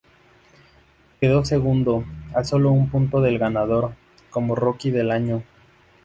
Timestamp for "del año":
4.89-5.43